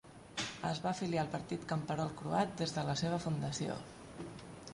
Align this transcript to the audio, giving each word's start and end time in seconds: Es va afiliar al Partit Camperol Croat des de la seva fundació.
Es 0.69 0.79
va 0.85 0.89
afiliar 0.91 1.19
al 1.23 1.29
Partit 1.35 1.67
Camperol 1.73 2.09
Croat 2.23 2.57
des 2.63 2.75
de 2.79 2.87
la 2.89 2.97
seva 3.03 3.21
fundació. 3.27 3.79